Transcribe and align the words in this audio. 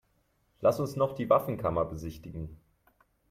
Lass 0.61 0.79
uns 0.79 0.95
noch 0.95 1.13
die 1.13 1.29
Waffenkammer 1.29 1.85
besichtigen. 1.85 2.59